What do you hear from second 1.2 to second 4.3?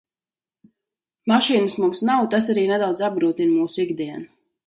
Mašīnas mums nav, tas arī nedaudz apgrūtina mūsu ikdienu.